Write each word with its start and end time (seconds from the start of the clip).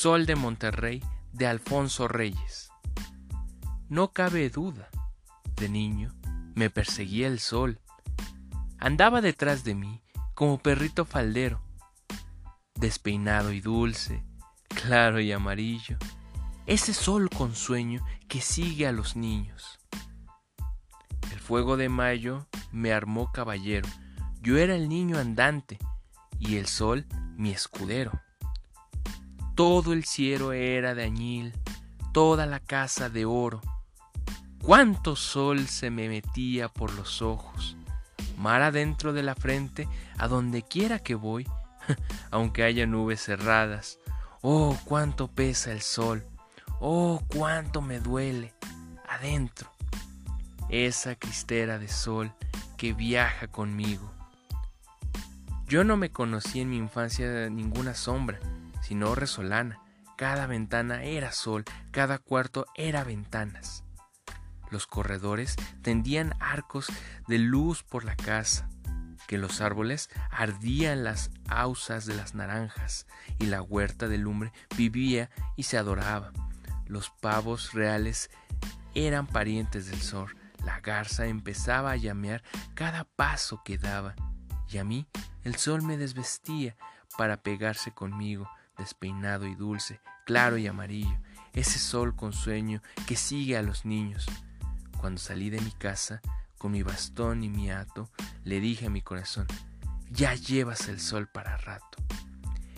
Sol 0.00 0.26
de 0.26 0.36
Monterrey 0.36 1.02
de 1.32 1.48
Alfonso 1.48 2.06
Reyes. 2.06 2.70
No 3.88 4.12
cabe 4.12 4.48
duda, 4.48 4.90
de 5.56 5.68
niño 5.68 6.14
me 6.54 6.70
perseguía 6.70 7.26
el 7.26 7.40
sol. 7.40 7.80
Andaba 8.78 9.20
detrás 9.20 9.64
de 9.64 9.74
mí 9.74 10.00
como 10.34 10.58
perrito 10.58 11.04
faldero, 11.04 11.60
despeinado 12.76 13.50
y 13.50 13.60
dulce, 13.60 14.24
claro 14.68 15.18
y 15.18 15.32
amarillo, 15.32 15.98
ese 16.66 16.94
sol 16.94 17.28
con 17.28 17.56
sueño 17.56 18.00
que 18.28 18.40
sigue 18.40 18.86
a 18.86 18.92
los 18.92 19.16
niños. 19.16 19.80
El 21.32 21.40
fuego 21.40 21.76
de 21.76 21.88
mayo 21.88 22.46
me 22.70 22.92
armó 22.92 23.32
caballero, 23.32 23.88
yo 24.42 24.58
era 24.58 24.76
el 24.76 24.88
niño 24.88 25.18
andante 25.18 25.76
y 26.38 26.54
el 26.54 26.68
sol 26.68 27.04
mi 27.36 27.50
escudero. 27.50 28.12
Todo 29.58 29.92
el 29.92 30.04
cielo 30.04 30.52
era 30.52 30.94
de 30.94 31.02
añil, 31.02 31.52
toda 32.12 32.46
la 32.46 32.60
casa 32.60 33.10
de 33.10 33.24
oro. 33.24 33.60
Cuánto 34.62 35.16
sol 35.16 35.66
se 35.66 35.90
me 35.90 36.08
metía 36.08 36.68
por 36.68 36.94
los 36.94 37.22
ojos, 37.22 37.76
mar 38.36 38.62
adentro 38.62 39.12
de 39.12 39.24
la 39.24 39.34
frente, 39.34 39.88
a 40.16 40.28
donde 40.28 40.62
quiera 40.62 41.00
que 41.00 41.16
voy, 41.16 41.44
aunque 42.30 42.62
haya 42.62 42.86
nubes 42.86 43.20
cerradas. 43.20 43.98
Oh, 44.42 44.78
cuánto 44.84 45.26
pesa 45.26 45.72
el 45.72 45.82
sol, 45.82 46.24
oh, 46.78 47.20
cuánto 47.26 47.82
me 47.82 47.98
duele 47.98 48.54
adentro. 49.08 49.72
Esa 50.68 51.16
cristera 51.16 51.80
de 51.80 51.88
sol 51.88 52.32
que 52.76 52.92
viaja 52.92 53.48
conmigo. 53.48 54.08
Yo 55.66 55.82
no 55.82 55.96
me 55.96 56.12
conocí 56.12 56.60
en 56.60 56.70
mi 56.70 56.76
infancia 56.76 57.50
ninguna 57.50 57.94
sombra, 57.94 58.38
sino 58.82 59.14
resolana. 59.14 59.80
Cada 60.16 60.46
ventana 60.46 61.04
era 61.04 61.32
sol, 61.32 61.64
cada 61.90 62.18
cuarto 62.18 62.66
era 62.74 63.04
ventanas. 63.04 63.84
Los 64.70 64.86
corredores 64.86 65.56
tendían 65.82 66.34
arcos 66.40 66.88
de 67.26 67.38
luz 67.38 67.82
por 67.82 68.04
la 68.04 68.16
casa, 68.16 68.68
que 69.26 69.38
los 69.38 69.60
árboles 69.60 70.10
ardían 70.30 71.04
las 71.04 71.30
ausas 71.48 72.06
de 72.06 72.14
las 72.14 72.34
naranjas, 72.34 73.06
y 73.38 73.46
la 73.46 73.62
huerta 73.62 74.08
de 74.08 74.18
lumbre 74.18 74.52
vivía 74.76 75.30
y 75.56 75.64
se 75.64 75.78
adoraba. 75.78 76.32
Los 76.86 77.10
pavos 77.10 77.72
reales 77.72 78.30
eran 78.94 79.26
parientes 79.26 79.86
del 79.86 80.00
sol, 80.00 80.34
la 80.64 80.80
garza 80.80 81.26
empezaba 81.26 81.92
a 81.92 81.96
llamear 81.96 82.42
cada 82.74 83.04
paso 83.04 83.62
que 83.64 83.78
daba, 83.78 84.14
y 84.68 84.78
a 84.78 84.84
mí 84.84 85.06
el 85.44 85.54
sol 85.56 85.82
me 85.82 85.96
desvestía 85.96 86.76
para 87.16 87.42
pegarse 87.42 87.92
conmigo, 87.92 88.48
despeinado 88.78 89.46
y 89.46 89.54
dulce, 89.54 90.00
claro 90.24 90.56
y 90.56 90.66
amarillo, 90.66 91.18
ese 91.52 91.78
sol 91.78 92.14
con 92.14 92.32
sueño 92.32 92.80
que 93.06 93.16
sigue 93.16 93.56
a 93.56 93.62
los 93.62 93.84
niños. 93.84 94.26
Cuando 94.98 95.20
salí 95.20 95.50
de 95.50 95.60
mi 95.60 95.72
casa, 95.72 96.20
con 96.56 96.72
mi 96.72 96.82
bastón 96.82 97.44
y 97.44 97.48
mi 97.48 97.70
hato, 97.70 98.10
le 98.44 98.60
dije 98.60 98.86
a 98.86 98.90
mi 98.90 99.02
corazón, 99.02 99.46
ya 100.10 100.34
llevas 100.34 100.88
el 100.88 101.00
sol 101.00 101.28
para 101.28 101.56
rato. 101.56 101.98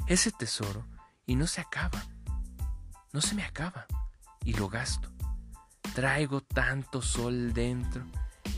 Ese 0.06 0.32
tesoro, 0.32 0.86
y 1.26 1.36
no 1.36 1.46
se 1.46 1.60
acaba, 1.60 2.02
no 3.12 3.20
se 3.20 3.34
me 3.34 3.44
acaba, 3.44 3.86
y 4.44 4.54
lo 4.54 4.68
gasto. 4.68 5.10
Traigo 5.94 6.40
tanto 6.40 7.02
sol 7.02 7.52
dentro 7.52 8.04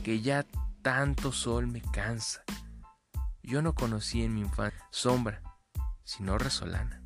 que 0.02 0.20
ya 0.20 0.46
tanto 0.82 1.32
sol 1.32 1.66
me 1.66 1.80
cansa. 1.80 2.42
Yo 3.42 3.62
no 3.62 3.74
conocí 3.74 4.22
en 4.22 4.34
mi 4.34 4.40
infancia 4.40 4.86
sombra, 4.90 5.42
sino 6.04 6.38
resolana. 6.38 7.01